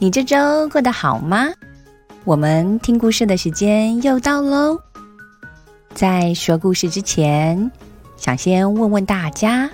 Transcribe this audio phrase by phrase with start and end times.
[0.00, 1.48] 你这周过得好吗？
[2.22, 4.78] 我们听故事的时间又到喽。
[5.92, 7.68] 在说故事之前，
[8.16, 9.68] 想先问问大家，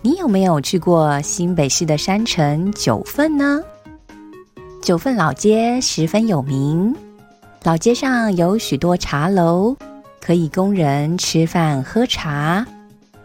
[0.00, 3.60] 你有没有去过新北市的山城九份呢？
[4.82, 6.96] 九份老街十分有名，
[7.62, 9.76] 老街上有许多茶楼，
[10.22, 12.66] 可以供人吃饭喝茶。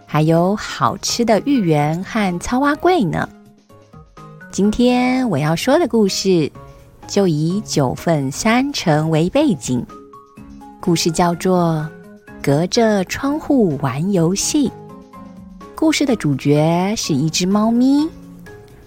[0.05, 3.29] 还有好吃的芋圆和糙蛙桂呢。
[4.55, 6.49] 今天我要说的故事
[7.09, 9.85] 就以九份山城为背景，
[10.79, 11.85] 故事叫做
[12.41, 14.69] 《隔着窗户玩游戏》。
[15.75, 18.09] 故事的主角是一只猫咪，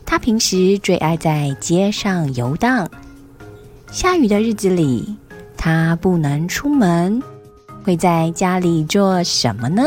[0.07, 2.89] 它平时最爱在街上游荡。
[3.93, 5.15] 下雨的日子里，
[5.55, 7.23] 它不能出门，
[7.85, 9.83] 会在家里做什么呢？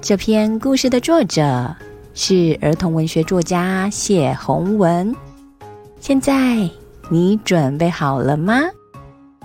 [0.00, 1.76] 这篇故事的作者
[2.18, 5.14] 是儿童文学作家谢宏文。
[6.00, 6.66] 现在
[7.10, 8.54] 你准备好了吗？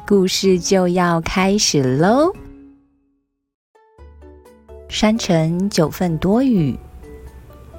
[0.08, 2.32] 故事就要开始喽。
[4.88, 6.80] 山城九份多雨，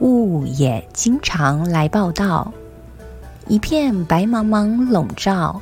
[0.01, 2.53] 雾也经常来报道，
[3.48, 5.59] 一片白茫茫笼罩，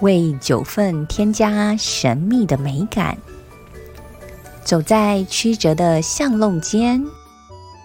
[0.00, 3.14] 为九份添加神秘的美感。
[4.64, 7.04] 走在曲折的巷弄间，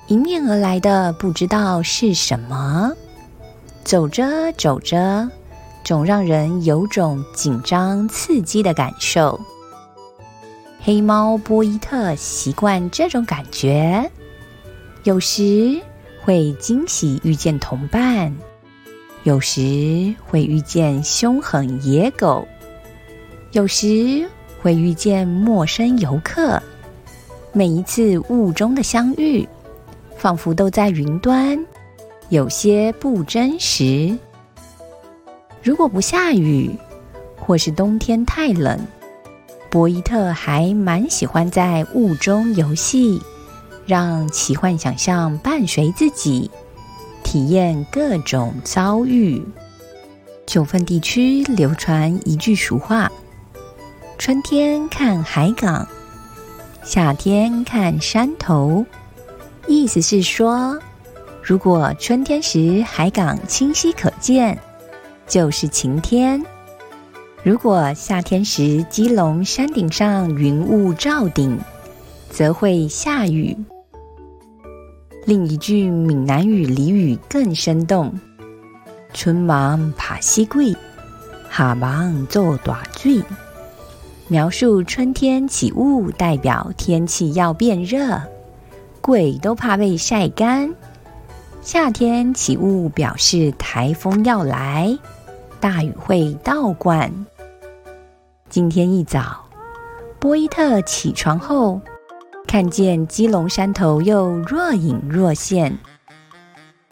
[0.09, 2.91] 迎面而来的不知道是什么。
[3.83, 5.29] 走着走着，
[5.83, 9.39] 总让人有种紧张刺激的感受。
[10.81, 14.09] 黑猫波伊特习惯这种感觉，
[15.03, 15.79] 有时
[16.23, 18.35] 会惊喜遇见同伴，
[19.23, 22.47] 有时会遇见凶狠野狗，
[23.51, 24.27] 有时。
[24.61, 26.61] 会遇见陌生游客，
[27.53, 29.47] 每一次雾中的相遇，
[30.19, 31.57] 仿佛都在云端，
[32.27, 34.17] 有些不真实。
[35.63, 36.69] 如果不下雨，
[37.39, 38.77] 或是冬天太冷，
[39.69, 43.21] 博伊特还蛮喜欢在雾中游戏，
[43.85, 46.51] 让奇幻想象伴随自己，
[47.23, 49.41] 体验各种遭遇。
[50.45, 53.09] 九份地区流传一句俗话。
[54.17, 55.87] 春天看海港，
[56.83, 58.85] 夏天看山头。
[59.69, 60.79] 意思是说，
[61.43, 64.57] 如果春天时海港清晰可见，
[65.27, 66.41] 就是晴天；
[67.43, 71.55] 如果夏天时基隆山顶上云雾罩顶，
[72.31, 73.55] 则会下雨。
[75.25, 78.11] 另一句闽南语俚语更生动
[79.13, 80.75] ：“春忙爬西贵，
[81.55, 83.21] 夏忙做大水。”
[84.29, 88.19] 描述春天起雾，代表天气要变热，
[89.09, 90.69] 鬼都怕被晒干；
[91.63, 94.95] 夏天起雾，表示台风要来，
[95.59, 97.11] 大雨会倒灌。
[98.51, 99.49] 今天一早，
[100.19, 101.81] 波伊特起床后，
[102.45, 105.75] 看见基隆山头又若隐若现，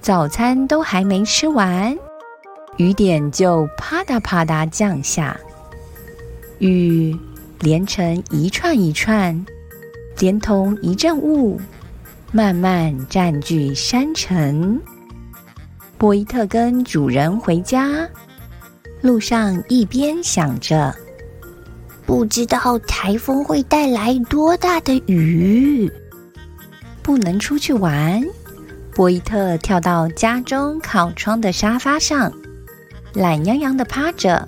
[0.01, 1.95] 早餐都还没吃完，
[2.77, 5.39] 雨点就啪嗒啪嗒降下。
[6.57, 7.15] 雨
[7.59, 9.45] 连成一串一串，
[10.17, 11.61] 连同一阵雾，
[12.31, 14.79] 慢慢占据山城。
[15.97, 18.07] 波伊特跟主人回家
[19.01, 20.93] 路上，一边想着，
[22.05, 25.91] 不知道台风会带来多大的雨，
[27.01, 28.23] 不能出去玩。
[28.93, 32.31] 波伊特跳到家中靠窗的沙发上，
[33.13, 34.47] 懒洋洋的趴着。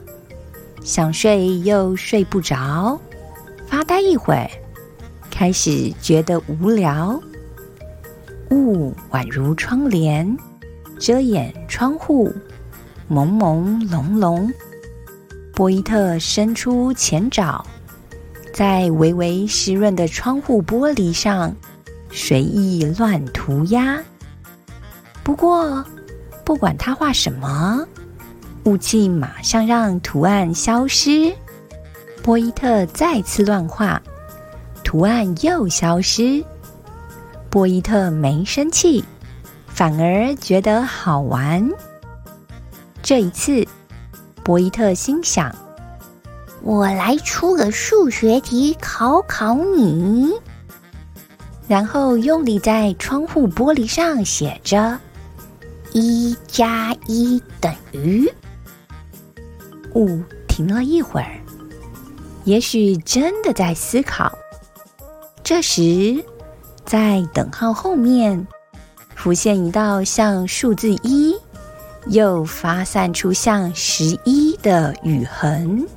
[0.83, 2.99] 想睡又睡不着，
[3.67, 4.49] 发呆一会儿，
[5.31, 7.21] 开始觉得无聊。
[8.51, 10.37] 雾宛如窗帘，
[10.99, 12.33] 遮掩窗户，
[13.09, 14.51] 朦朦胧胧。
[15.53, 17.63] 波伊特伸出前爪，
[18.53, 21.55] 在微微湿润的窗户玻璃上
[22.11, 24.01] 随意乱涂鸦。
[25.23, 25.85] 不过，
[26.43, 27.85] 不管他画什么。
[28.65, 31.33] 雾气马上让图案消失，
[32.21, 34.01] 波伊特再次乱画，
[34.83, 36.43] 图案又消失。
[37.49, 39.03] 波伊特没生气，
[39.67, 41.67] 反而觉得好玩。
[43.01, 43.67] 这一次，
[44.43, 45.55] 博伊特心想
[46.61, 50.31] ：“我来出个数学题考考你。”
[51.67, 54.99] 然后用力在窗户玻璃上写着
[55.91, 58.31] ：“一加一等于。”
[59.95, 61.39] 雾停了一会儿，
[62.43, 64.37] 也许真的在思考。
[65.43, 66.23] 这时，
[66.89, 68.47] 在等号后面
[69.15, 71.35] 浮现一道像数字一，
[72.07, 75.87] 又发散出像十一的雨痕。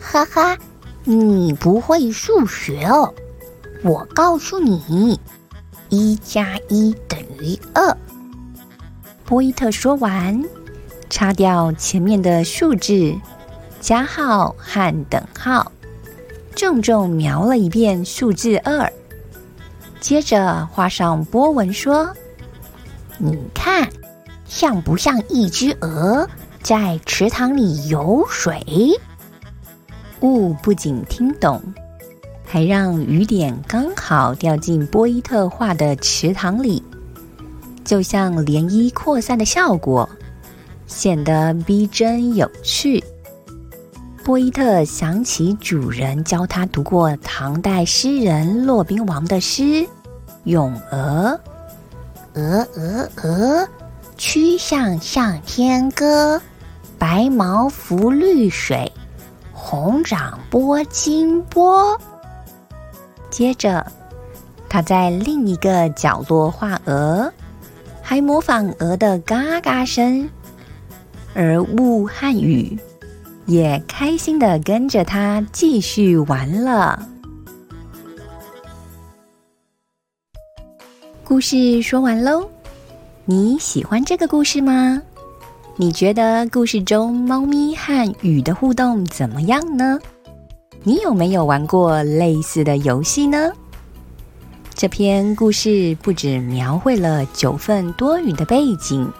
[0.00, 0.56] 哈哈，
[1.04, 3.12] 你不会数学哦！
[3.82, 5.20] 我告诉你，
[5.90, 7.94] 一加一等于二。
[9.26, 10.42] 波伊特说完，
[11.10, 13.14] 擦掉前面的数字、
[13.78, 15.70] 加号和等号，
[16.56, 18.90] 重重描了一遍数字二，
[20.00, 22.12] 接着画上波纹，说
[23.18, 23.88] ：“你看，
[24.46, 26.28] 像不像一只鹅
[26.62, 28.64] 在池塘里游水？”
[30.20, 31.62] 雾不仅听懂。
[32.44, 36.82] 还让雨点刚好掉进波伊特画的池塘里，
[37.84, 40.08] 就像涟漪扩散的效果，
[40.88, 43.04] 显得逼真有趣。
[44.30, 49.62] 波伊特想起主人教他读过唐代诗人骆宾王的诗
[50.44, 51.36] 《咏鹅》
[52.40, 53.68] ：“鹅鹅鹅，
[54.16, 56.40] 曲项向天歌，
[56.96, 58.92] 白毛浮绿水，
[59.52, 62.00] 红掌拨清波。”
[63.30, 63.84] 接着，
[64.68, 67.32] 他在另一个角落画鹅，
[68.00, 70.30] 还模仿鹅的嘎嘎声，
[71.34, 72.78] 而雾和雨
[73.50, 77.04] 也开心的跟着他继续玩了。
[81.24, 82.48] 故事说完喽，
[83.24, 85.02] 你喜欢这个故事吗？
[85.74, 89.98] 你觉得故事中猫咪和雨的互动怎么样呢？
[90.84, 93.50] 你有没有玩过类似的游戏呢？
[94.76, 99.12] 这篇故事不止描绘了九份多雨的背景，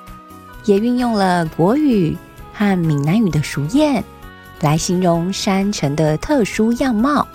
[0.67, 2.17] 也运用了国语
[2.55, 4.01] 和闽南语的熟谚
[4.61, 7.27] 来形容山城的特殊样貌。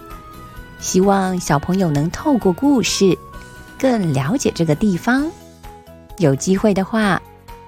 [0.79, 3.17] 希望小朋友能透过故事
[3.79, 5.25] 更了解这个地方。
[6.17, 7.21] 有机会的话，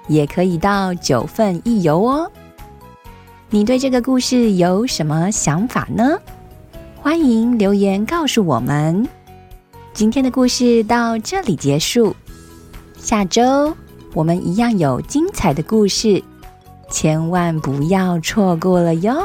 [0.06, 2.30] 也可以到九份一游哦。
[3.50, 6.18] 你对这个故事有什么想法呢？
[7.00, 9.08] 欢迎留言告诉我们。
[9.94, 12.14] 今天的故事到这里结束，
[12.98, 13.74] 下周
[14.14, 16.22] 我们一样有精彩的故事，
[16.90, 19.24] 千万不要错过了哟！